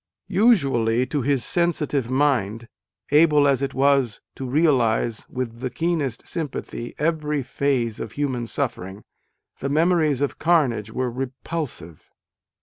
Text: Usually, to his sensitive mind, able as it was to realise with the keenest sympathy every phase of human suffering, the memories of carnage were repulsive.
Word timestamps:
Usually, 0.29 1.05
to 1.05 1.21
his 1.21 1.45
sensitive 1.45 2.09
mind, 2.09 2.67
able 3.11 3.47
as 3.47 3.61
it 3.61 3.75
was 3.75 4.19
to 4.33 4.49
realise 4.49 5.29
with 5.29 5.59
the 5.59 5.69
keenest 5.69 6.25
sympathy 6.25 6.95
every 6.97 7.43
phase 7.43 7.99
of 7.99 8.13
human 8.13 8.47
suffering, 8.47 9.03
the 9.59 9.69
memories 9.69 10.21
of 10.21 10.39
carnage 10.39 10.89
were 10.89 11.11
repulsive. 11.11 12.09